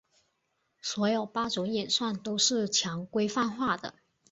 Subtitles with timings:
[0.81, 3.93] 所有八种演算都是强规范化的。